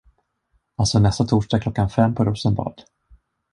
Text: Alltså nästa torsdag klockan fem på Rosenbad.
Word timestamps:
Alltså 0.75 0.99
nästa 0.99 1.23
torsdag 1.25 1.59
klockan 1.59 1.89
fem 1.89 2.15
på 2.15 2.25
Rosenbad. 2.25 2.83